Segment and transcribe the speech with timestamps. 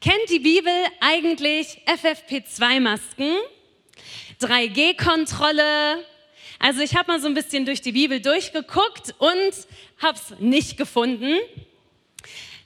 [0.00, 3.36] Kennt die Bibel eigentlich FFP2-Masken,
[4.40, 6.06] 3G-Kontrolle?
[6.58, 9.52] Also ich habe mal so ein bisschen durch die Bibel durchgeguckt und
[9.98, 11.36] habe es nicht gefunden.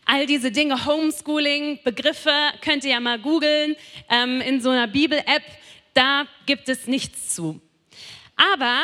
[0.05, 2.31] All diese Dinge, Homeschooling, Begriffe,
[2.61, 3.75] könnt ihr ja mal googeln
[4.11, 5.43] ähm, in so einer Bibel-App,
[5.93, 7.61] da gibt es nichts zu.
[8.37, 8.79] Aber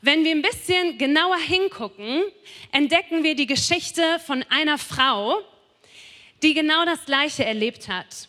[0.00, 2.22] wenn wir ein bisschen genauer hingucken,
[2.70, 5.42] entdecken wir die Geschichte von einer Frau,
[6.42, 8.28] die genau das Gleiche erlebt hat.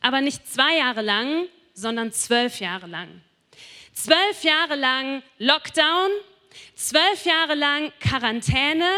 [0.00, 3.20] Aber nicht zwei Jahre lang, sondern zwölf Jahre lang.
[3.92, 6.10] Zwölf Jahre lang Lockdown,
[6.74, 8.88] zwölf Jahre lang Quarantäne,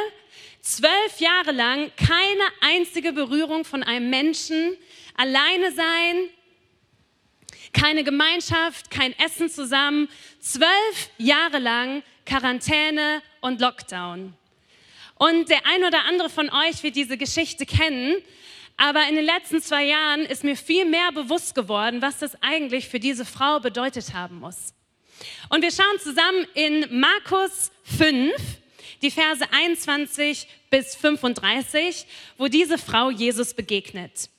[0.60, 4.76] zwölf Jahre lang keine einzige Berührung von einem Menschen,
[5.16, 6.28] alleine sein,
[7.72, 10.08] keine Gemeinschaft, kein Essen zusammen,
[10.40, 14.34] zwölf Jahre lang Quarantäne und Lockdown.
[15.20, 18.16] Und der ein oder andere von euch wird diese Geschichte kennen,
[18.78, 22.88] aber in den letzten zwei Jahren ist mir viel mehr bewusst geworden, was das eigentlich
[22.88, 24.72] für diese Frau bedeutet haben muss.
[25.50, 28.32] Und wir schauen zusammen in Markus 5,
[29.02, 32.06] die Verse 21 bis 35,
[32.38, 34.30] wo diese Frau Jesus begegnet.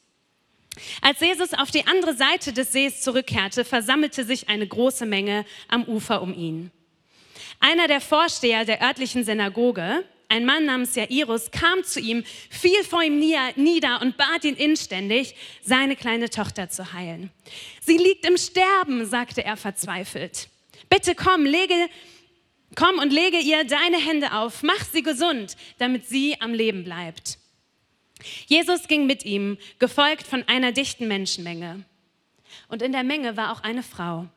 [1.03, 5.83] Als Jesus auf die andere Seite des Sees zurückkehrte, versammelte sich eine große Menge am
[5.83, 6.71] Ufer um ihn.
[7.59, 13.03] Einer der Vorsteher der örtlichen Synagoge, ein Mann namens Jairus, kam zu ihm, fiel vor
[13.03, 17.31] ihm nieder und bat ihn inständig, seine kleine Tochter zu heilen.
[17.81, 20.47] Sie liegt im Sterben, sagte er verzweifelt.
[20.89, 21.75] Bitte komm, lege,
[22.75, 27.37] komm und lege ihr deine Hände auf, mach sie gesund, damit sie am Leben bleibt.
[28.47, 31.83] Jesus ging mit ihm, gefolgt von einer dichten Menschenmenge.
[32.69, 34.27] Und in der Menge war auch eine Frau,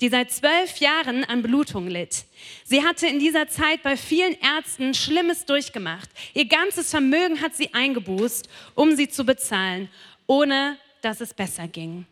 [0.00, 2.24] die seit zwölf Jahren an Blutung litt.
[2.64, 6.08] Sie hatte in dieser Zeit bei vielen Ärzten Schlimmes durchgemacht.
[6.34, 9.88] Ihr ganzes Vermögen hat sie eingebußt, um sie zu bezahlen,
[10.26, 12.06] ohne dass es besser ging.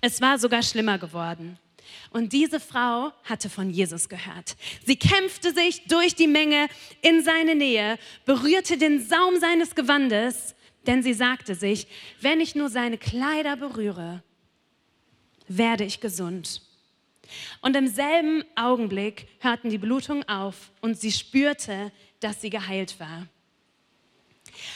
[0.00, 1.58] Es war sogar schlimmer geworden.
[2.10, 4.56] Und diese Frau hatte von Jesus gehört.
[4.84, 6.68] Sie kämpfte sich durch die Menge
[7.02, 10.54] in seine Nähe, berührte den Saum seines Gewandes,
[10.86, 11.86] denn sie sagte sich,
[12.20, 14.22] wenn ich nur seine Kleider berühre,
[15.48, 16.62] werde ich gesund.
[17.60, 23.26] Und im selben Augenblick hörten die Blutungen auf und sie spürte, dass sie geheilt war.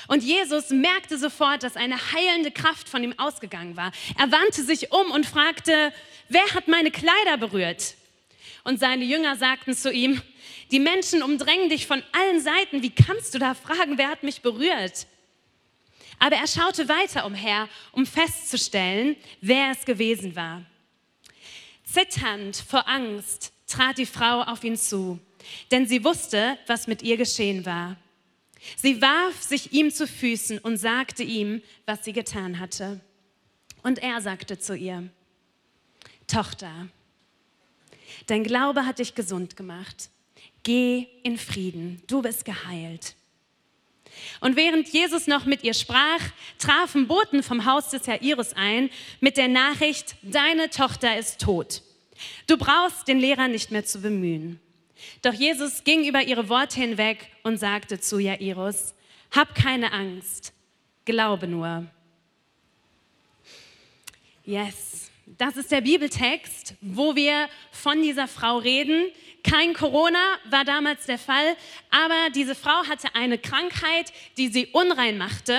[0.08, 3.92] Und Jesus merkte sofort, dass eine heilende Kraft von ihm ausgegangen war.
[4.18, 5.92] Er wandte sich um und fragte,
[6.28, 7.94] wer hat meine Kleider berührt?
[8.64, 10.20] Und seine Jünger sagten zu ihm,
[10.70, 12.82] die Menschen umdrängen dich von allen Seiten.
[12.82, 15.06] Wie kannst du da fragen, wer hat mich berührt?
[16.18, 20.62] Aber er schaute weiter umher, um festzustellen, wer es gewesen war.
[21.92, 25.18] Zitternd vor Angst trat die Frau auf ihn zu,
[25.70, 27.96] denn sie wusste, was mit ihr geschehen war.
[28.76, 33.00] Sie warf sich ihm zu Füßen und sagte ihm, was sie getan hatte.
[33.82, 35.08] Und er sagte zu ihr,
[36.26, 36.88] Tochter,
[38.26, 40.08] dein Glaube hat dich gesund gemacht.
[40.62, 43.16] Geh in Frieden, du bist geheilt.
[44.40, 46.20] Und während Jesus noch mit ihr sprach,
[46.58, 48.90] trafen Boten vom Haus des Jairus ein
[49.20, 51.82] mit der Nachricht, deine Tochter ist tot.
[52.46, 54.60] Du brauchst den Lehrer nicht mehr zu bemühen.
[55.22, 58.94] Doch Jesus ging über ihre Worte hinweg und sagte zu Jairus,
[59.30, 60.52] hab keine Angst,
[61.04, 61.86] glaube nur.
[64.44, 69.06] Yes, das ist der Bibeltext, wo wir von dieser Frau reden.
[69.44, 71.56] Kein Corona war damals der Fall,
[71.90, 75.58] aber diese Frau hatte eine Krankheit, die sie unrein machte.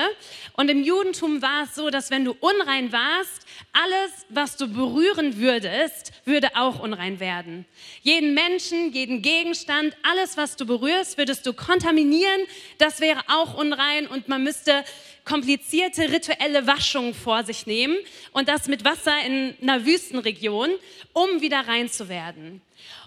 [0.54, 5.36] Und im Judentum war es so, dass wenn du unrein warst, alles, was du berühren
[5.36, 7.66] würdest, würde auch unrein werden.
[8.02, 12.42] Jeden Menschen, jeden Gegenstand, alles, was du berührst, würdest du kontaminieren.
[12.78, 14.82] Das wäre auch unrein und man müsste
[15.24, 17.96] komplizierte rituelle Waschungen vor sich nehmen
[18.32, 20.70] und das mit Wasser in einer Wüstenregion,
[21.12, 22.62] um wieder rein zu werden.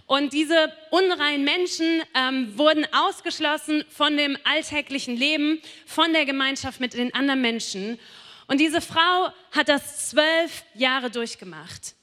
[0.07, 6.93] Und diese unreinen Menschen ähm, wurden ausgeschlossen von dem alltäglichen Leben, von der Gemeinschaft mit
[6.93, 7.99] den anderen Menschen.
[8.47, 11.93] Und diese Frau hat das zwölf Jahre durchgemacht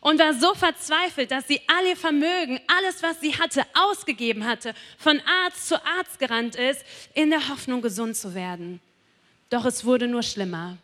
[0.00, 4.72] und war so verzweifelt, dass sie all ihr Vermögen, alles, was sie hatte, ausgegeben hatte,
[4.96, 8.80] von Arzt zu Arzt gerannt ist, in der Hoffnung, gesund zu werden.
[9.50, 10.78] Doch es wurde nur schlimmer.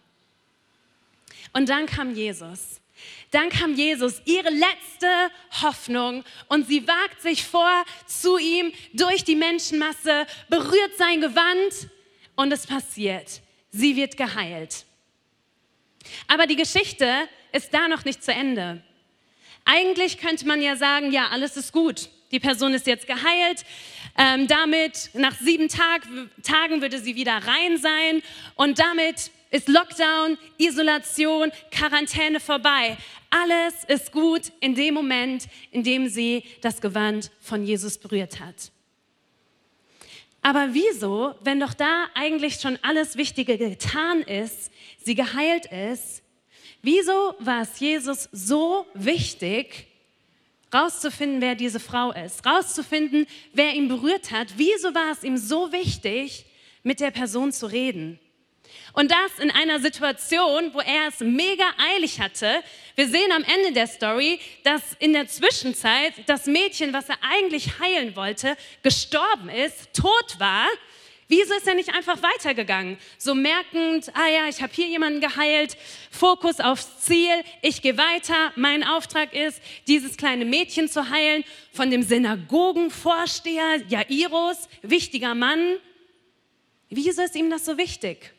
[1.52, 2.80] Und dann kam Jesus.
[3.30, 5.30] Dann kam Jesus, ihre letzte
[5.62, 11.88] Hoffnung, und sie wagt sich vor zu ihm durch die Menschenmasse, berührt sein Gewand
[12.34, 13.40] und es passiert.
[13.70, 14.84] Sie wird geheilt.
[16.28, 18.82] Aber die Geschichte ist da noch nicht zu Ende.
[19.64, 22.08] Eigentlich könnte man ja sagen, ja, alles ist gut.
[22.30, 23.64] Die Person ist jetzt geheilt.
[24.16, 26.02] Ähm, damit nach sieben Tag,
[26.42, 28.22] Tagen würde sie wieder rein sein
[28.54, 32.96] und damit ist Lockdown, Isolation, Quarantäne vorbei.
[33.30, 38.70] Alles ist gut in dem Moment, in dem sie das Gewand von Jesus berührt hat.
[40.42, 44.70] Aber wieso, wenn doch da eigentlich schon alles Wichtige getan ist,
[45.02, 46.22] sie geheilt ist,
[46.82, 49.86] wieso war es Jesus so wichtig,
[50.72, 54.48] rauszufinden, wer diese Frau ist, rauszufinden, wer ihn berührt hat?
[54.56, 56.44] Wieso war es ihm so wichtig,
[56.82, 58.20] mit der Person zu reden?
[58.92, 61.64] Und das in einer Situation, wo er es mega
[61.94, 62.62] eilig hatte.
[62.94, 67.78] Wir sehen am Ende der Story, dass in der Zwischenzeit das Mädchen, was er eigentlich
[67.78, 70.66] heilen wollte, gestorben ist, tot war.
[71.28, 72.98] Wieso ist er nicht einfach weitergegangen?
[73.18, 75.76] So merkend, ah ja, ich habe hier jemanden geheilt,
[76.10, 78.52] Fokus aufs Ziel, ich gehe weiter.
[78.54, 81.42] Mein Auftrag ist, dieses kleine Mädchen zu heilen
[81.72, 85.78] von dem Synagogenvorsteher Jairus, wichtiger Mann.
[86.90, 88.35] Wieso ist ihm das so wichtig?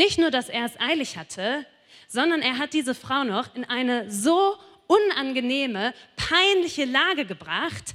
[0.00, 1.66] Nicht nur, dass er es eilig hatte,
[2.08, 4.56] sondern er hat diese Frau noch in eine so
[4.86, 7.92] unangenehme, peinliche Lage gebracht,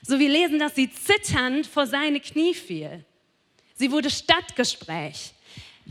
[0.00, 3.04] so wir lesen, dass sie zitternd vor seine Knie fiel.
[3.74, 5.32] Sie wurde Stadtgespräch.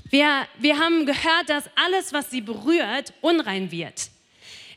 [0.10, 4.10] Wir, wir haben gehört, dass alles, was sie berührt, unrein wird.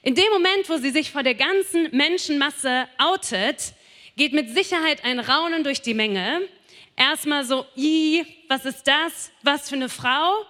[0.02, 3.74] In dem Moment, wo sie sich vor der ganzen Menschenmasse outet,
[4.16, 6.40] geht mit Sicherheit ein Raunen durch die Menge.
[6.96, 9.30] Erstmal so, i, was ist das?
[9.44, 10.44] Was für eine Frau?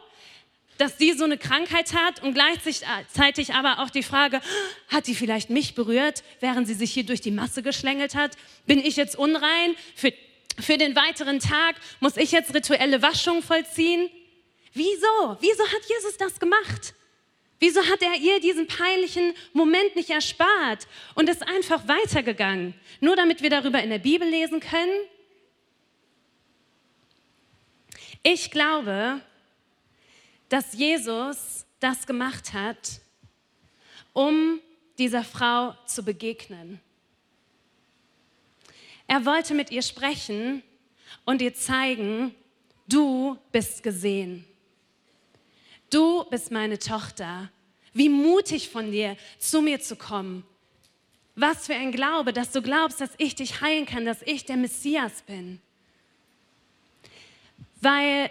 [0.81, 4.41] Dass die so eine Krankheit hat und gleichzeitig aber auch die Frage,
[4.89, 8.37] hat die vielleicht mich berührt, während sie sich hier durch die Masse geschlängelt hat?
[8.67, 9.75] Bin ich jetzt unrein?
[9.95, 10.13] Für,
[10.59, 14.09] für den weiteren Tag muss ich jetzt rituelle Waschung vollziehen?
[14.73, 15.37] Wieso?
[15.41, 16.95] Wieso hat Jesus das gemacht?
[17.59, 22.73] Wieso hat er ihr diesen peinlichen Moment nicht erspart und ist einfach weitergegangen?
[23.01, 24.99] Nur damit wir darüber in der Bibel lesen können?
[28.23, 29.21] Ich glaube,
[30.51, 33.01] dass Jesus das gemacht hat,
[34.13, 34.61] um
[34.99, 36.81] dieser Frau zu begegnen.
[39.07, 40.63] Er wollte mit ihr sprechen
[41.25, 42.35] und ihr zeigen,
[42.87, 44.45] du bist gesehen.
[45.89, 47.51] Du bist meine Tochter.
[47.93, 50.45] Wie mutig von dir, zu mir zu kommen.
[51.37, 54.57] Was für ein Glaube, dass du glaubst, dass ich dich heilen kann, dass ich der
[54.57, 55.61] Messias bin.
[57.81, 58.31] Weil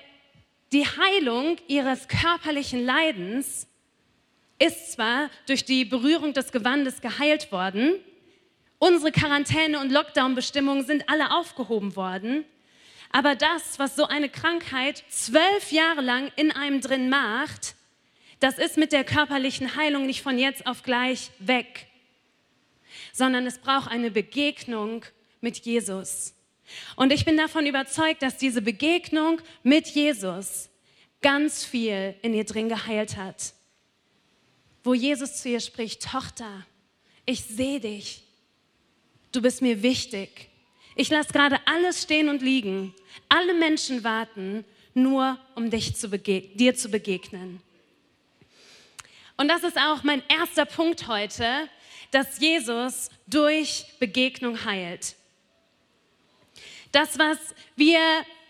[0.71, 3.67] die Heilung ihres körperlichen Leidens
[4.59, 7.95] ist zwar durch die Berührung des Gewandes geheilt worden,
[8.77, 12.45] unsere Quarantäne- und Lockdown-Bestimmungen sind alle aufgehoben worden,
[13.11, 17.75] aber das, was so eine Krankheit zwölf Jahre lang in einem drin macht,
[18.39, 21.87] das ist mit der körperlichen Heilung nicht von jetzt auf gleich weg,
[23.11, 25.03] sondern es braucht eine Begegnung
[25.41, 26.35] mit Jesus.
[26.95, 30.69] Und ich bin davon überzeugt, dass diese Begegnung mit Jesus
[31.21, 33.53] ganz viel in ihr drin geheilt hat.
[34.83, 36.65] Wo Jesus zu ihr spricht, Tochter,
[37.25, 38.23] ich sehe dich.
[39.31, 40.49] Du bist mir wichtig.
[40.95, 42.93] Ich lasse gerade alles stehen und liegen.
[43.27, 47.61] Alle Menschen warten nur, um dich zu dir zu begegnen.
[49.37, 51.69] Und das ist auch mein erster Punkt heute,
[52.11, 55.15] dass Jesus durch Begegnung heilt.
[56.91, 57.37] Das, was
[57.75, 57.99] wir,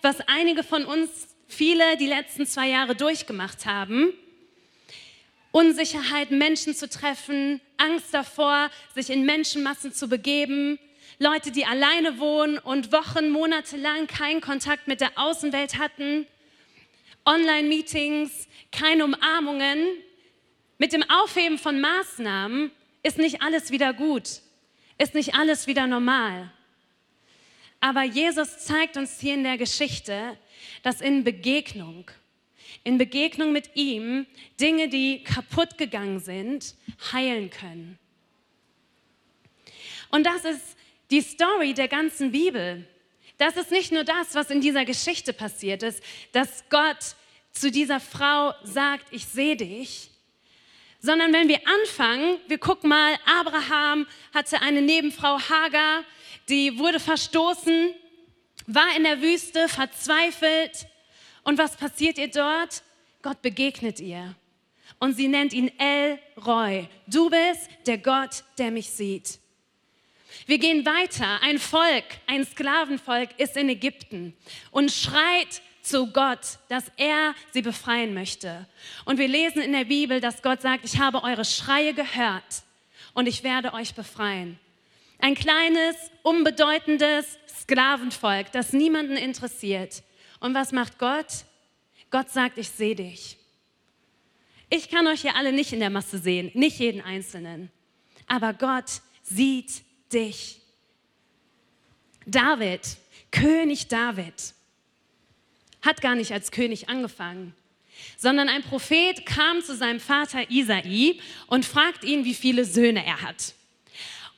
[0.02, 1.10] was einige von uns,
[1.48, 4.14] viele die letzten zwei Jahre durchgemacht haben,
[5.52, 10.78] Unsicherheit, Menschen zu treffen, Angst davor, sich in Menschenmassen zu begeben,
[11.18, 16.26] Leute, die alleine wohnen und Wochen, Monate lang keinen Kontakt mit der Außenwelt hatten,
[17.26, 19.86] Online-Meetings, keine Umarmungen.
[20.78, 22.72] Mit dem Aufheben von Maßnahmen
[23.04, 24.42] ist nicht alles wieder gut,
[24.98, 26.54] ist nicht alles wieder normal.
[27.80, 30.38] Aber Jesus zeigt uns hier in der Geschichte,
[30.84, 32.10] dass in Begegnung,
[32.84, 34.26] in Begegnung mit ihm
[34.60, 36.76] Dinge, die kaputt gegangen sind,
[37.12, 37.98] heilen können.
[40.10, 40.78] Und das ist
[41.12, 42.86] die Story der ganzen Bibel.
[43.38, 47.16] Das ist nicht nur das, was in dieser Geschichte passiert ist, dass Gott
[47.52, 50.10] zu dieser Frau sagt, ich sehe dich,
[51.00, 56.04] sondern wenn wir anfangen, wir gucken mal, Abraham hatte eine Nebenfrau Hagar,
[56.50, 57.94] die wurde verstoßen,
[58.68, 60.88] war in der Wüste, verzweifelt.
[61.44, 62.84] Und was passiert ihr dort?
[63.22, 64.36] Gott begegnet ihr.
[65.00, 66.88] Und sie nennt ihn El Roy.
[67.08, 69.40] Du bist der Gott, der mich sieht.
[70.46, 71.42] Wir gehen weiter.
[71.42, 74.36] Ein Volk, ein Sklavenvolk ist in Ägypten
[74.72, 78.68] und schreit zu Gott, dass er sie befreien möchte.
[79.06, 82.64] Und wir lesen in der Bibel, dass Gott sagt, ich habe eure Schreie gehört
[83.14, 84.60] und ich werde euch befreien.
[85.20, 90.02] Ein kleines, unbedeutendes Sklavenvolk, das niemanden interessiert.
[90.40, 91.46] Und was macht Gott?
[92.10, 93.38] Gott sagt, ich sehe dich.
[94.70, 97.70] Ich kann euch hier alle nicht in der Masse sehen, nicht jeden Einzelnen.
[98.28, 99.84] Aber Gott sieht
[100.14, 100.62] dich.
[102.26, 102.98] David,
[103.32, 104.54] König David,
[105.82, 107.56] hat gar nicht als König angefangen,
[108.18, 113.22] sondern ein Prophet kam zu seinem Vater Isai und fragt ihn, wie viele Söhne er
[113.22, 113.56] hat.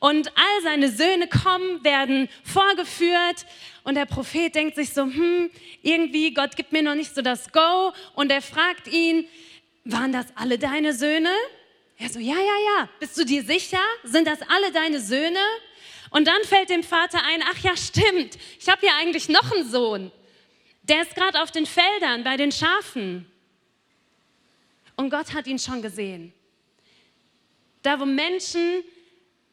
[0.01, 3.45] Und all seine Söhne kommen, werden vorgeführt
[3.83, 5.51] und der Prophet denkt sich so, hm,
[5.83, 9.27] irgendwie, Gott gibt mir noch nicht so das Go und er fragt ihn,
[9.85, 11.29] waren das alle deine Söhne?
[11.99, 13.77] Er so, ja, ja, ja, bist du dir sicher?
[14.03, 15.37] Sind das alle deine Söhne?
[16.09, 19.69] Und dann fällt dem Vater ein, ach ja, stimmt, ich habe ja eigentlich noch einen
[19.69, 20.11] Sohn.
[20.81, 23.31] Der ist gerade auf den Feldern bei den Schafen.
[24.95, 26.33] Und Gott hat ihn schon gesehen.
[27.83, 28.83] Da, wo Menschen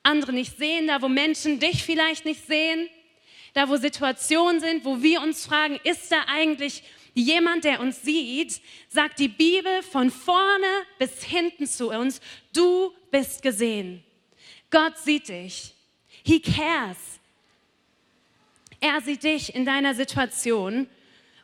[0.08, 2.88] andere nicht sehen, da, wo Menschen dich vielleicht nicht sehen,
[3.54, 6.82] da, wo Situationen sind, wo wir uns fragen, ist da eigentlich
[7.14, 10.66] jemand, der uns sieht, sagt die Bibel von vorne
[10.98, 12.20] bis hinten zu uns,
[12.52, 14.02] du bist gesehen.
[14.70, 15.74] Gott sieht dich.
[16.24, 16.98] He cares.
[18.80, 20.88] Er sieht dich in deiner Situation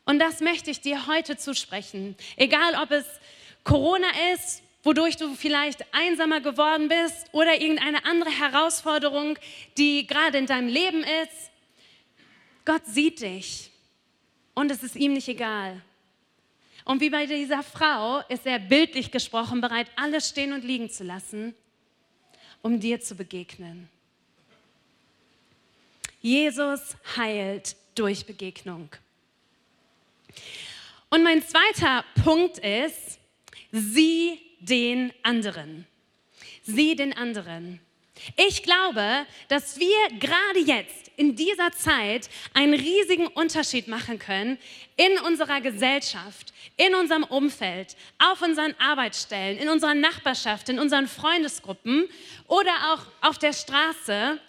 [0.04, 2.16] und das möchte ich dir heute zusprechen.
[2.37, 3.04] Egal, ob es
[3.64, 9.38] Corona ist, wodurch du vielleicht einsamer geworden bist oder irgendeine andere Herausforderung,
[9.76, 11.50] die gerade in deinem Leben ist.
[12.64, 13.70] Gott sieht dich
[14.54, 15.82] und es ist ihm nicht egal.
[16.84, 21.02] Und wie bei dieser Frau ist er bildlich gesprochen bereit, alles stehen und liegen zu
[21.02, 21.54] lassen,
[22.60, 23.88] um dir zu begegnen.
[26.20, 28.88] Jesus heilt durch Begegnung.
[31.10, 33.18] Und mein zweiter Punkt ist,
[33.72, 35.87] sieh den anderen.
[36.62, 37.80] Sieh den anderen.
[38.37, 44.59] Ich glaube, dass wir gerade jetzt in dieser Zeit einen riesigen Unterschied machen können
[44.97, 52.09] in unserer Gesellschaft, in unserem Umfeld, auf unseren Arbeitsstellen, in unserer Nachbarschaft, in unseren Freundesgruppen
[52.47, 54.40] oder auch auf der Straße,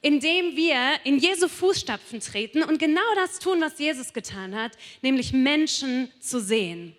[0.00, 5.32] indem wir in Jesu Fußstapfen treten und genau das tun, was Jesus getan hat, nämlich
[5.32, 6.96] Menschen zu sehen.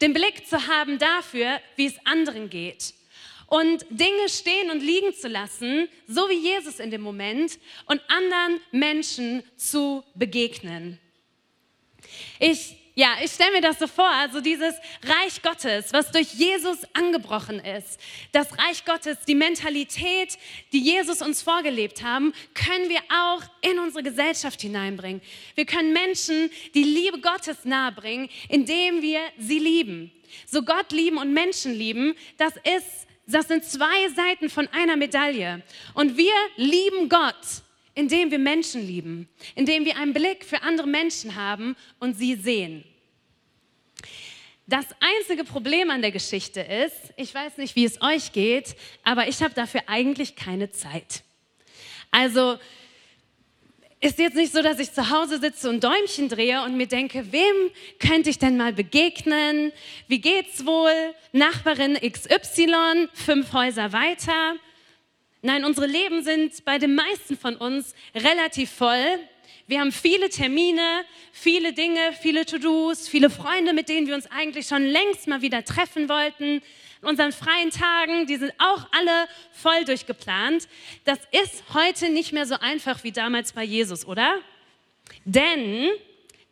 [0.00, 2.94] Den Blick zu haben dafür, wie es anderen geht.
[3.46, 8.60] Und Dinge stehen und liegen zu lassen, so wie Jesus in dem Moment, und anderen
[8.72, 10.98] Menschen zu begegnen.
[12.38, 16.78] Ich ja, ich stelle mir das so vor, also dieses Reich Gottes, was durch Jesus
[16.92, 17.98] angebrochen ist.
[18.30, 20.38] Das Reich Gottes, die Mentalität,
[20.72, 25.20] die Jesus uns vorgelebt haben, können wir auch in unsere Gesellschaft hineinbringen.
[25.56, 30.12] Wir können Menschen die Liebe Gottes nahebringen, indem wir sie lieben.
[30.46, 35.62] So Gott lieben und Menschen lieben, das ist, das sind zwei Seiten von einer Medaille.
[35.94, 37.63] Und wir lieben Gott
[37.94, 42.84] indem wir Menschen lieben, indem wir einen Blick für andere Menschen haben und sie sehen.
[44.66, 49.28] Das einzige Problem an der Geschichte ist, ich weiß nicht, wie es euch geht, aber
[49.28, 51.22] ich habe dafür eigentlich keine Zeit.
[52.10, 52.58] Also
[54.00, 57.32] ist jetzt nicht so, dass ich zu Hause sitze und Däumchen drehe und mir denke,
[57.32, 59.72] wem könnte ich denn mal begegnen?
[60.08, 61.14] Wie geht's wohl?
[61.32, 64.56] Nachbarin XY, fünf Häuser weiter.
[65.46, 69.18] Nein, unsere Leben sind bei den meisten von uns relativ voll.
[69.66, 74.66] Wir haben viele Termine, viele Dinge, viele To-Dos, viele Freunde, mit denen wir uns eigentlich
[74.66, 76.62] schon längst mal wieder treffen wollten.
[77.02, 80.66] In unseren freien Tagen, die sind auch alle voll durchgeplant.
[81.04, 84.38] Das ist heute nicht mehr so einfach wie damals bei Jesus, oder?
[85.26, 85.90] Denn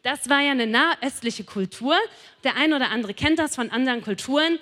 [0.02, 1.96] das war ja eine nahöstliche Kultur.
[2.44, 4.58] Der eine oder andere kennt das von anderen Kulturen.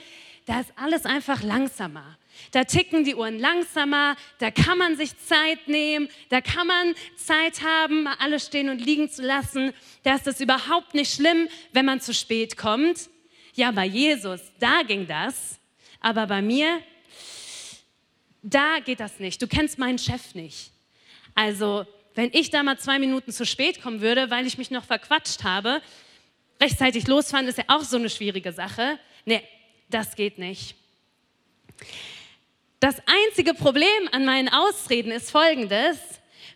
[0.46, 2.16] Da ist alles einfach langsamer.
[2.52, 7.62] Da ticken die Uhren langsamer, da kann man sich Zeit nehmen, da kann man Zeit
[7.62, 9.73] haben, mal alles stehen und liegen zu lassen.
[10.02, 13.09] Da ist es überhaupt nicht schlimm, wenn man zu spät kommt.
[13.54, 15.59] Ja, bei Jesus, da ging das,
[16.00, 16.80] aber bei mir,
[18.42, 19.40] da geht das nicht.
[19.42, 20.73] Du kennst meinen Chef nicht.
[21.35, 24.85] Also, wenn ich da mal zwei Minuten zu spät kommen würde, weil ich mich noch
[24.85, 25.80] verquatscht habe,
[26.61, 28.99] rechtzeitig losfahren ist ja auch so eine schwierige Sache.
[29.25, 29.42] Nee,
[29.88, 30.75] das geht nicht.
[32.80, 35.99] Das einzige Problem an meinen Ausreden ist folgendes.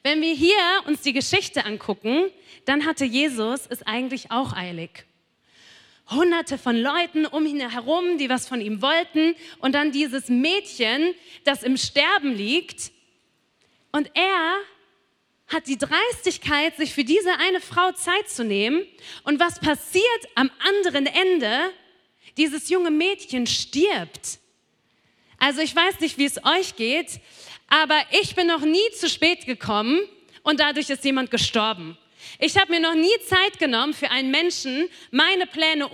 [0.02, 2.30] Wenn wir hier uns die Geschichte angucken,
[2.64, 5.04] dann hatte Jesus es eigentlich auch eilig.
[6.10, 11.14] Hunderte von Leuten um ihn herum, die was von ihm wollten und dann dieses Mädchen,
[11.44, 12.90] das im Sterben liegt.
[13.92, 14.56] Und er
[15.48, 18.82] hat die Dreistigkeit, sich für diese eine Frau Zeit zu nehmen.
[19.24, 20.04] Und was passiert
[20.36, 21.70] am anderen Ende?
[22.38, 24.38] Dieses junge Mädchen stirbt.
[25.44, 27.20] Also ich weiß nicht, wie es euch geht,
[27.68, 30.00] aber ich bin noch nie zu spät gekommen
[30.42, 31.98] und dadurch ist jemand gestorben.
[32.38, 35.86] Ich habe mir noch nie Zeit genommen für einen Menschen, meine Pläne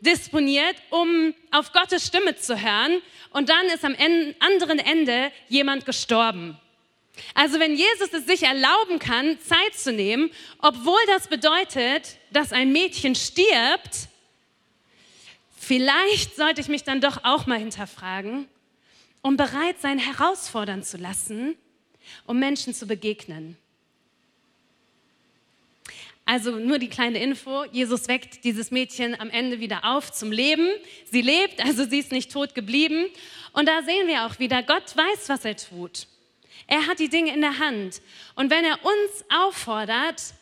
[0.00, 3.00] umdisponiert, um auf Gottes Stimme zu hören.
[3.30, 3.94] Und dann ist am
[4.40, 6.58] anderen Ende jemand gestorben.
[7.32, 12.72] Also wenn Jesus es sich erlauben kann, Zeit zu nehmen, obwohl das bedeutet, dass ein
[12.72, 14.08] Mädchen stirbt,
[15.56, 18.48] vielleicht sollte ich mich dann doch auch mal hinterfragen,
[19.24, 21.56] um bereit sein, herausfordern zu lassen,
[22.26, 23.56] um Menschen zu begegnen.
[26.26, 30.68] Also nur die kleine Info, Jesus weckt dieses Mädchen am Ende wieder auf zum Leben.
[31.10, 33.06] Sie lebt, also sie ist nicht tot geblieben.
[33.54, 36.06] Und da sehen wir auch wieder, Gott weiß, was er tut.
[36.66, 38.02] Er hat die Dinge in der Hand.
[38.34, 40.34] Und wenn er uns auffordert,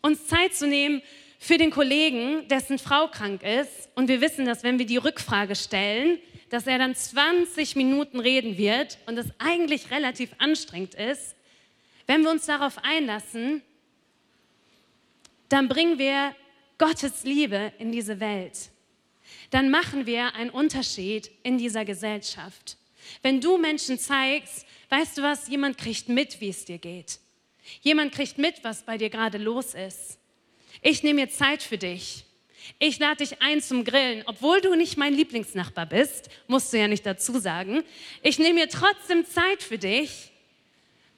[0.00, 1.02] uns Zeit zu nehmen
[1.40, 5.56] für den Kollegen, dessen Frau krank ist, und wir wissen, dass wenn wir die Rückfrage
[5.56, 6.20] stellen,
[6.54, 11.34] dass er dann 20 Minuten reden wird und das eigentlich relativ anstrengend ist,
[12.06, 13.60] wenn wir uns darauf einlassen,
[15.48, 16.32] dann bringen wir
[16.78, 18.70] Gottes Liebe in diese Welt.
[19.50, 22.76] Dann machen wir einen Unterschied in dieser Gesellschaft.
[23.20, 27.18] Wenn du Menschen zeigst, weißt du was, jemand kriegt mit, wie es dir geht.
[27.82, 30.20] Jemand kriegt mit, was bei dir gerade los ist.
[30.82, 32.23] Ich nehme mir Zeit für dich.
[32.78, 36.88] Ich lade dich ein zum Grillen, obwohl du nicht mein Lieblingsnachbar bist, musst du ja
[36.88, 37.82] nicht dazu sagen.
[38.22, 40.30] Ich nehme mir trotzdem Zeit für dich.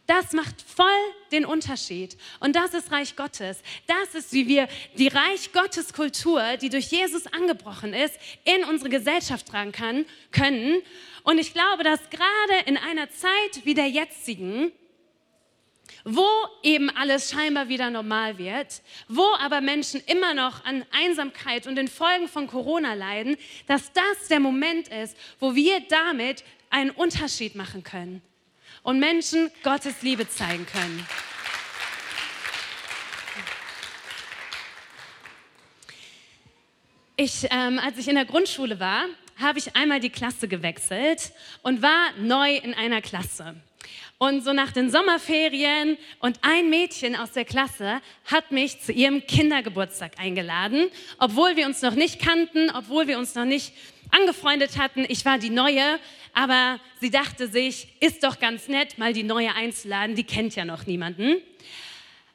[0.07, 0.87] Das macht voll
[1.33, 2.17] den Unterschied.
[2.39, 3.61] Und das ist Reich Gottes.
[3.89, 8.89] Das ist, wie wir die Reich Gottes Kultur, die durch Jesus angebrochen ist, in unsere
[8.89, 10.81] Gesellschaft tragen kann, können.
[11.25, 14.71] Und ich glaube, dass gerade in einer Zeit wie der jetzigen,
[16.09, 16.25] wo
[16.63, 21.89] eben alles scheinbar wieder normal wird, wo aber Menschen immer noch an Einsamkeit und den
[21.89, 23.37] Folgen von Corona leiden,
[23.67, 28.23] dass das der Moment ist, wo wir damit einen Unterschied machen können
[28.85, 31.05] und Menschen Gottes Liebe zeigen können.
[37.17, 39.07] Ich, ähm, als ich in der Grundschule war,
[39.41, 41.33] habe ich einmal die Klasse gewechselt
[41.63, 43.57] und war neu in einer Klasse.
[44.19, 49.27] Und so nach den Sommerferien und ein Mädchen aus der Klasse hat mich zu ihrem
[49.27, 53.75] Kindergeburtstag eingeladen, obwohl wir uns noch nicht kannten, obwohl wir uns noch nicht
[54.11, 55.05] angefreundet hatten.
[55.09, 55.99] Ich war die Neue,
[56.33, 60.65] aber sie dachte sich, ist doch ganz nett, mal die Neue einzuladen, die kennt ja
[60.65, 61.37] noch niemanden.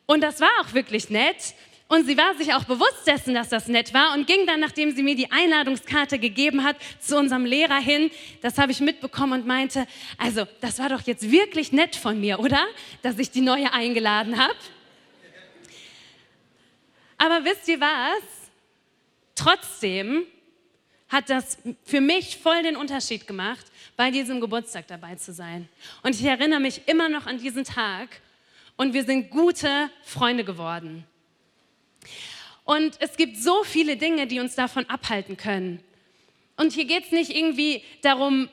[0.05, 1.55] Und das war auch wirklich nett.
[1.91, 4.95] Und sie war sich auch bewusst dessen, dass das nett war und ging dann, nachdem
[4.95, 8.09] sie mir die Einladungskarte gegeben hat, zu unserem Lehrer hin.
[8.41, 9.85] Das habe ich mitbekommen und meinte,
[10.17, 12.65] also das war doch jetzt wirklich nett von mir, oder?
[13.01, 14.55] Dass ich die neue eingeladen habe.
[17.17, 18.23] Aber wisst ihr was?
[19.35, 20.23] Trotzdem
[21.09, 23.65] hat das für mich voll den Unterschied gemacht,
[23.97, 25.67] bei diesem Geburtstag dabei zu sein.
[26.03, 28.21] Und ich erinnere mich immer noch an diesen Tag
[28.77, 31.05] und wir sind gute Freunde geworden.
[32.63, 35.83] Und es gibt so viele Dinge, die uns davon abhalten können.
[36.57, 38.49] Und hier geht es nicht irgendwie darum,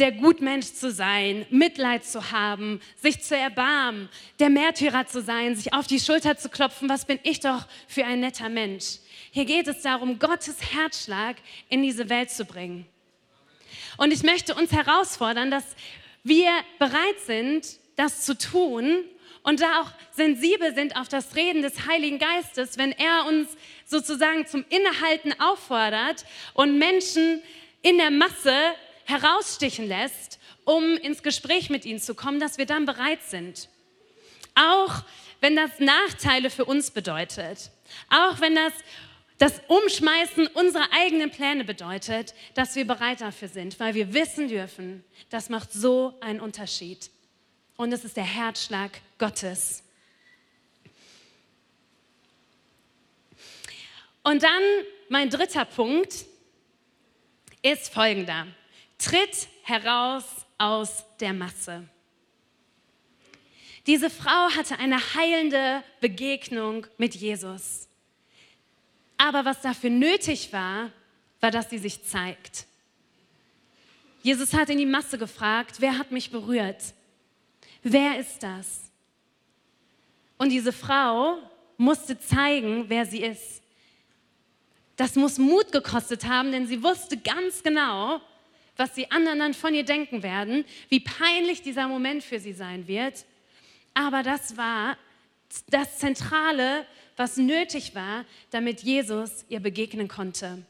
[0.00, 5.74] der Gutmensch zu sein, Mitleid zu haben, sich zu erbarmen, der Märtyrer zu sein, sich
[5.74, 8.98] auf die Schulter zu klopfen, was bin ich doch für ein netter Mensch.
[9.30, 11.36] Hier geht es darum, Gottes Herzschlag
[11.68, 12.86] in diese Welt zu bringen.
[13.98, 15.64] Und ich möchte uns herausfordern, dass
[16.24, 19.04] wir bereit sind, das zu tun
[19.42, 23.48] und da auch sensibel sind auf das Reden des Heiligen Geistes, wenn er uns
[23.86, 26.24] sozusagen zum Innehalten auffordert
[26.54, 27.42] und Menschen
[27.82, 28.54] in der Masse
[29.04, 33.68] herausstichen lässt, um ins Gespräch mit ihnen zu kommen, dass wir dann bereit sind.
[34.54, 35.02] Auch
[35.40, 37.70] wenn das Nachteile für uns bedeutet,
[38.10, 38.72] auch wenn das
[39.38, 45.02] das Umschmeißen unserer eigenen Pläne bedeutet, dass wir bereit dafür sind, weil wir wissen dürfen,
[45.30, 47.10] das macht so einen Unterschied.
[47.78, 49.84] Und es ist der Herzschlag Gottes.
[54.24, 54.62] Und dann
[55.08, 56.24] mein dritter Punkt
[57.62, 58.48] ist folgender.
[58.98, 60.24] Tritt heraus
[60.58, 61.88] aus der Masse.
[63.86, 67.88] Diese Frau hatte eine heilende Begegnung mit Jesus.
[69.16, 70.90] Aber was dafür nötig war,
[71.40, 72.66] war, dass sie sich zeigt.
[74.22, 76.94] Jesus hat in die Masse gefragt, wer hat mich berührt?
[77.82, 78.89] Wer ist das?
[80.40, 81.36] Und diese Frau
[81.76, 83.62] musste zeigen, wer sie ist.
[84.96, 88.22] Das muss Mut gekostet haben, denn sie wusste ganz genau,
[88.74, 92.88] was die anderen dann von ihr denken werden, wie peinlich dieser Moment für sie sein
[92.88, 93.26] wird.
[93.92, 94.96] Aber das war
[95.68, 96.86] das Zentrale,
[97.18, 100.64] was nötig war, damit Jesus ihr begegnen konnte.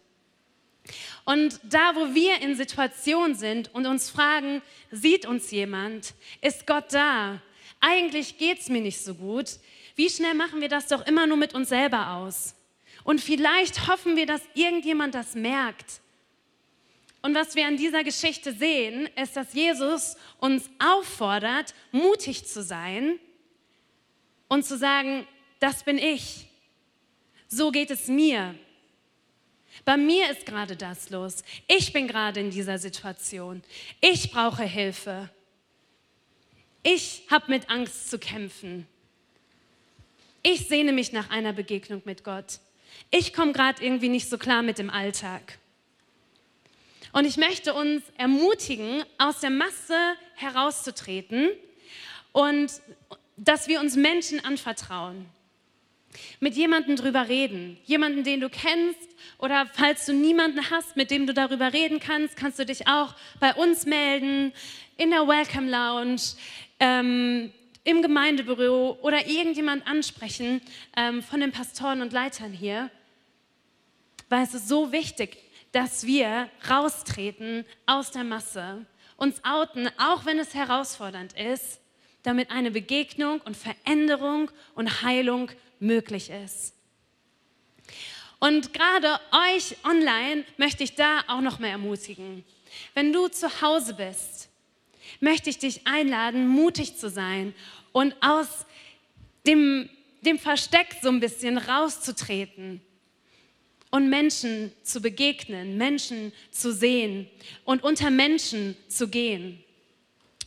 [1.24, 6.14] Und da, wo wir in Situationen sind und uns fragen, sieht uns jemand?
[6.40, 7.40] Ist Gott da?
[7.80, 9.58] Eigentlich geht es mir nicht so gut.
[9.96, 12.54] wie schnell machen wir das doch immer nur mit uns selber aus?
[13.04, 16.00] Und vielleicht hoffen wir, dass irgendjemand das merkt.
[17.22, 23.18] Und was wir an dieser Geschichte sehen, ist, dass Jesus uns auffordert, mutig zu sein
[24.48, 25.26] und zu sagen,
[25.58, 26.46] das bin ich.
[27.46, 28.54] So geht es mir.
[29.84, 31.42] Bei mir ist gerade das los.
[31.66, 33.62] Ich bin gerade in dieser Situation.
[34.00, 35.30] Ich brauche Hilfe.
[36.82, 38.86] Ich habe mit Angst zu kämpfen.
[40.42, 42.60] Ich sehne mich nach einer Begegnung mit Gott.
[43.10, 45.58] Ich komme gerade irgendwie nicht so klar mit dem Alltag.
[47.12, 49.98] Und ich möchte uns ermutigen, aus der Masse
[50.36, 51.50] herauszutreten
[52.32, 52.70] und
[53.36, 55.26] dass wir uns Menschen anvertrauen.
[56.40, 61.26] Mit jemandem drüber reden, jemanden, den du kennst oder falls du niemanden hast, mit dem
[61.26, 64.52] du darüber reden kannst, kannst du dich auch bei uns melden,
[65.00, 66.20] in der Welcome Lounge,
[66.78, 67.50] ähm,
[67.84, 70.60] im Gemeindebüro oder irgendjemand ansprechen
[70.94, 72.90] ähm, von den Pastoren und Leitern hier,
[74.28, 75.38] weil es ist so wichtig,
[75.72, 78.84] dass wir raustreten aus der Masse,
[79.16, 81.80] uns outen, auch wenn es herausfordernd ist,
[82.22, 86.74] damit eine Begegnung und Veränderung und Heilung möglich ist.
[88.38, 89.18] Und gerade
[89.56, 92.44] euch online möchte ich da auch noch mehr ermutigen.
[92.92, 94.49] Wenn du zu Hause bist,
[95.20, 97.54] möchte ich dich einladen, mutig zu sein
[97.92, 98.66] und aus
[99.46, 99.88] dem,
[100.22, 102.80] dem Versteck so ein bisschen rauszutreten
[103.90, 107.28] und Menschen zu begegnen, Menschen zu sehen
[107.64, 109.62] und unter Menschen zu gehen.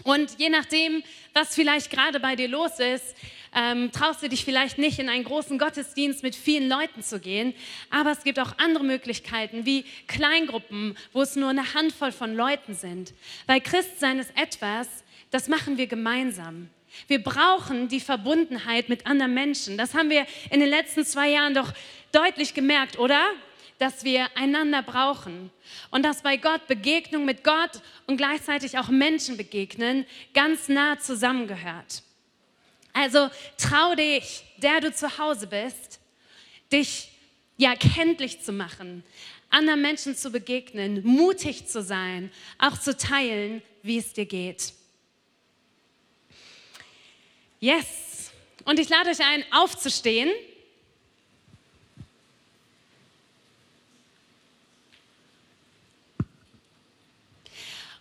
[0.04, 3.16] Und je nachdem, was vielleicht gerade bei dir los ist,
[3.56, 7.54] ähm, traust du dich vielleicht nicht in einen großen Gottesdienst mit vielen Leuten zu gehen.
[7.90, 12.74] Aber es gibt auch andere Möglichkeiten, wie Kleingruppen, wo es nur eine Handvoll von Leuten
[12.74, 13.14] sind.
[13.48, 14.88] Weil Christsein ist etwas,
[15.32, 16.70] das machen wir gemeinsam.
[17.08, 19.78] Wir brauchen die Verbundenheit mit anderen Menschen.
[19.78, 21.74] Das haben wir in den letzten zwei Jahren doch
[22.12, 23.20] deutlich gemerkt, oder?
[23.80, 25.50] Dass wir einander brauchen
[25.90, 32.04] und dass bei Gott Begegnung mit Gott und gleichzeitig auch Menschen begegnen ganz nah zusammengehört.
[32.94, 36.00] Also trau dich, der du zu Hause bist,
[36.72, 37.10] dich
[37.58, 39.04] ja kenntlich zu machen,
[39.50, 44.74] anderen Menschen zu begegnen, mutig zu sein, auch zu teilen, wie es dir geht.
[47.60, 48.32] Yes.
[48.66, 50.30] Und ich lade euch ein, aufzustehen.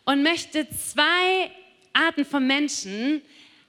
[0.04, 1.50] Und möchte zwei
[1.92, 3.22] Arten von Menschen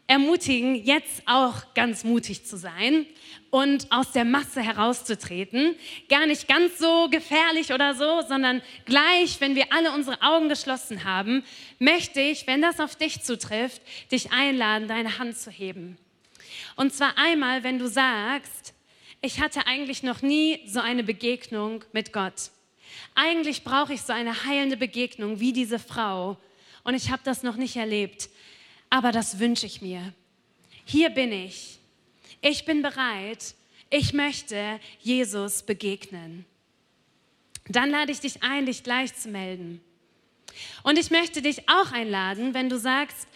[0.08, 3.06] ermutigen, jetzt auch ganz mutig zu sein
[3.50, 5.76] und aus der Masse herauszutreten.
[6.10, 11.04] Gar nicht ganz so gefährlich oder so, sondern gleich, wenn wir alle unsere Augen geschlossen
[11.04, 11.44] haben,
[11.80, 15.98] möchte ich, wenn das auf dich zutrifft, dich einladen, deine Hand zu heben.
[16.76, 18.74] Und zwar einmal, wenn du sagst,
[19.22, 22.52] ich hatte eigentlich noch nie so eine Begegnung mit Gott.
[23.16, 26.38] Eigentlich brauche ich so eine heilende Begegnung wie diese Frau
[26.84, 28.30] und ich habe das noch nicht erlebt
[28.94, 30.14] aber das wünsche ich mir.
[30.86, 31.80] Hier bin ich.
[32.42, 33.56] Ich bin bereit.
[33.90, 36.46] Ich möchte Jesus begegnen.
[37.68, 39.82] Dann lade ich dich ein, dich gleich zu melden.
[40.84, 43.28] Und ich möchte dich auch einladen, wenn du sagst,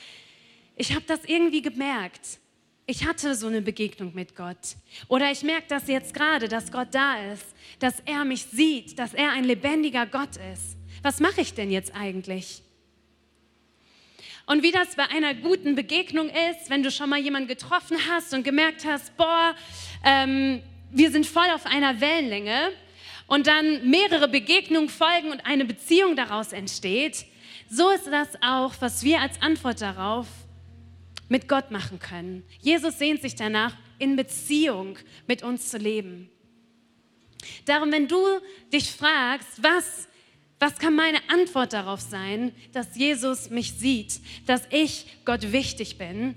[0.75, 2.37] ich habe das irgendwie gemerkt.
[2.85, 4.75] Ich hatte so eine Begegnung mit Gott.
[5.07, 7.47] Oder ich merke das jetzt gerade, dass Gott da ist,
[7.79, 10.77] dass er mich sieht, dass er ein lebendiger Gott ist.
[11.01, 12.61] Was mache ich denn jetzt eigentlich?
[14.47, 18.33] Und wie das bei einer guten Begegnung ist, wenn du schon mal jemanden getroffen hast
[18.33, 19.53] und gemerkt hast, boah,
[20.05, 22.71] ähm, wir sind voll auf einer Wellenlänge
[23.27, 27.25] und dann mehrere Begegnungen folgen und eine Beziehung daraus entsteht,
[27.69, 30.27] so ist das auch, was wir als Antwort darauf
[31.27, 32.45] mit Gott machen können.
[32.61, 36.29] Jesus sehnt sich danach, in Beziehung mit uns zu leben.
[37.65, 38.21] Darum, wenn du
[38.71, 40.07] dich fragst, was
[40.59, 46.35] was kann meine Antwort darauf sein, dass Jesus mich sieht, dass ich Gott wichtig bin?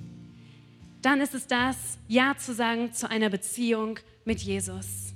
[1.00, 5.14] Dann ist es das, Ja zu sagen zu einer Beziehung mit Jesus.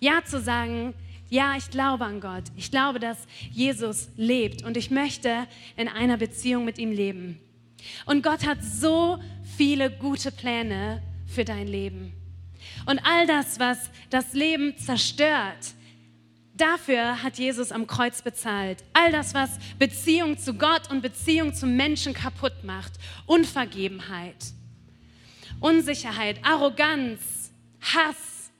[0.00, 0.94] Ja zu sagen,
[1.28, 2.44] ja, ich glaube an Gott.
[2.56, 3.18] Ich glaube, dass
[3.52, 5.46] Jesus lebt und ich möchte
[5.76, 7.38] in einer Beziehung mit ihm leben.
[8.04, 9.18] Und Gott hat so
[9.56, 12.12] viele gute Pläne für dein Leben.
[12.86, 15.74] Und all das, was das Leben zerstört,
[16.60, 18.84] Dafür hat Jesus am Kreuz bezahlt.
[18.92, 22.92] All das, was Beziehung zu Gott und Beziehung zu Menschen kaputt macht.
[23.24, 24.36] Unvergebenheit,
[25.58, 28.50] Unsicherheit, Arroganz, Hass,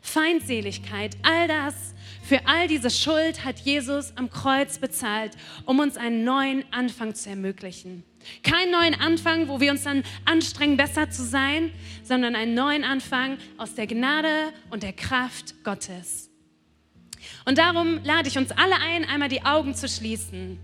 [0.00, 6.24] Feindseligkeit, all das, für all diese Schuld hat Jesus am Kreuz bezahlt, um uns einen
[6.24, 8.02] neuen Anfang zu ermöglichen.
[8.42, 11.70] Keinen neuen Anfang, wo wir uns dann anstrengen, besser zu sein,
[12.02, 16.29] sondern einen neuen Anfang aus der Gnade und der Kraft Gottes.
[17.44, 20.58] Und darum lade ich uns alle ein, einmal die Augen zu schließen.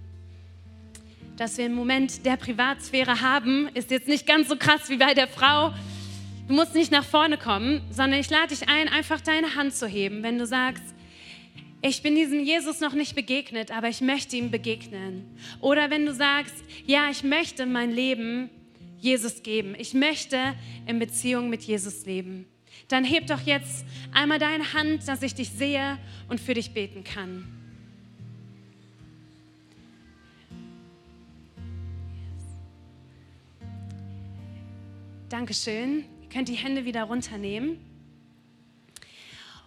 [1.36, 5.14] Dass wir einen Moment der Privatsphäre haben, ist jetzt nicht ganz so krass wie bei
[5.14, 5.72] der Frau.
[6.48, 9.86] Du musst nicht nach vorne kommen, sondern ich lade dich ein, einfach deine Hand zu
[9.86, 10.82] heben, wenn du sagst,
[11.82, 15.24] ich bin diesem Jesus noch nicht begegnet, aber ich möchte ihm begegnen.
[15.60, 16.54] Oder wenn du sagst,
[16.86, 18.50] ja, ich möchte mein Leben
[18.98, 19.74] Jesus geben.
[19.78, 20.54] Ich möchte
[20.86, 22.46] in Beziehung mit Jesus leben.
[22.88, 27.02] Dann heb doch jetzt einmal deine Hand, dass ich dich sehe und für dich beten
[27.02, 27.44] kann.
[35.28, 36.04] Dankeschön.
[36.22, 37.78] Ihr könnt die Hände wieder runternehmen.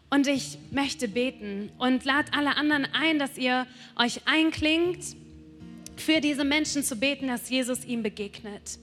[0.10, 5.04] Und ich möchte beten und lade alle anderen ein, dass ihr euch einklingt,
[5.98, 8.80] für diese Menschen zu beten, dass Jesus ihm begegnet.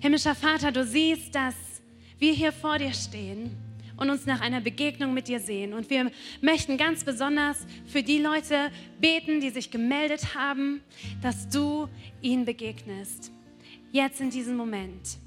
[0.00, 1.54] Himmlischer Vater, du siehst, dass
[2.22, 3.50] wir hier vor dir stehen
[3.96, 5.74] und uns nach einer Begegnung mit dir sehen.
[5.74, 10.80] Und wir möchten ganz besonders für die Leute beten, die sich gemeldet haben,
[11.20, 11.88] dass du
[12.22, 13.32] ihnen begegnest.
[13.90, 15.18] Jetzt in diesem Moment.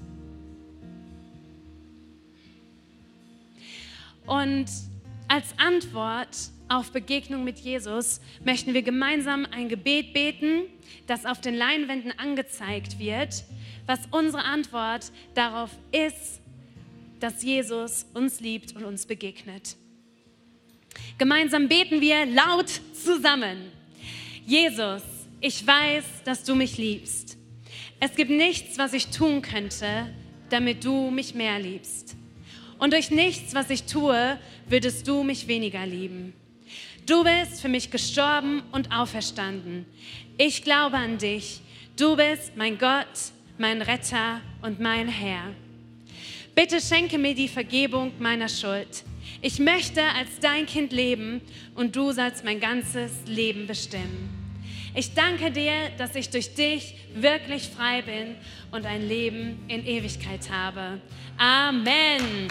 [4.26, 4.66] Und
[5.28, 6.36] als Antwort
[6.68, 10.62] auf Begegnung mit Jesus möchten wir gemeinsam ein Gebet beten,
[11.06, 13.44] das auf den Leinwänden angezeigt wird,
[13.84, 16.40] was unsere Antwort darauf ist,
[17.20, 19.76] dass Jesus uns liebt und uns begegnet.
[21.18, 23.70] Gemeinsam beten wir laut zusammen.
[24.46, 25.02] Jesus,
[25.40, 27.36] ich weiß, dass du mich liebst.
[28.00, 30.12] Es gibt nichts, was ich tun könnte,
[30.50, 32.16] damit du mich mehr liebst.
[32.78, 36.34] Und durch nichts, was ich tue, würdest du mich weniger lieben.
[37.06, 39.86] Du bist für mich gestorben und auferstanden.
[40.36, 41.60] Ich glaube an dich.
[41.96, 43.06] Du bist mein Gott,
[43.58, 45.54] mein Retter und mein Herr.
[46.56, 49.04] Bitte schenke mir die Vergebung meiner Schuld.
[49.42, 51.42] Ich möchte als dein Kind leben
[51.74, 54.30] und du sollst mein ganzes Leben bestimmen.
[54.94, 58.36] Ich danke dir, dass ich durch dich wirklich frei bin
[58.70, 60.98] und ein Leben in Ewigkeit habe.
[61.36, 62.48] Amen.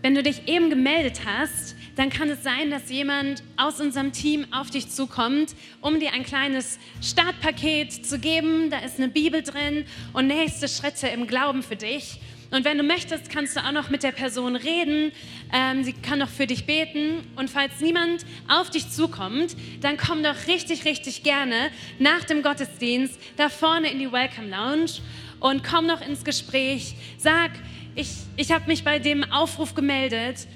[0.00, 4.46] Wenn du dich eben gemeldet hast, dann kann es sein, dass jemand aus unserem Team
[4.52, 8.70] auf dich zukommt, um dir ein kleines Startpaket zu geben.
[8.70, 12.20] Da ist eine Bibel drin und nächste Schritte im Glauben für dich.
[12.50, 15.12] Und wenn du möchtest, kannst du auch noch mit der Person reden.
[15.52, 17.22] Ähm, sie kann noch für dich beten.
[17.36, 23.18] Und falls niemand auf dich zukommt, dann komm doch richtig, richtig gerne nach dem Gottesdienst
[23.36, 25.00] da vorne in die Welcome Lounge
[25.38, 26.94] und komm noch ins Gespräch.
[27.18, 27.52] Sag,
[27.94, 30.46] ich, ich habe mich bei dem Aufruf gemeldet.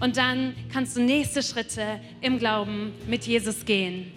[0.00, 4.12] Und dann kannst du nächste Schritte im Glauben mit Jesus gehen.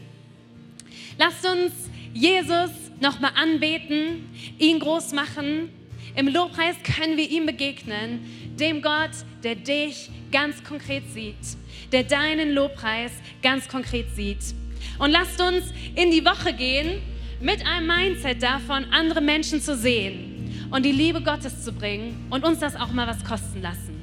[1.17, 1.73] Lasst uns
[2.13, 5.69] Jesus nochmal anbeten, ihn groß machen
[6.17, 8.25] im Lobpreis können wir ihm begegnen,
[8.59, 9.11] dem Gott,
[9.43, 11.35] der dich ganz konkret sieht,
[11.91, 13.11] der deinen Lobpreis
[13.43, 14.39] ganz konkret sieht.
[14.97, 17.03] Und lasst uns in die Woche gehen
[17.39, 22.43] mit einem Mindset davon, andere Menschen zu sehen und die Liebe Gottes zu bringen und
[22.43, 23.96] uns das auch mal was kosten lassen.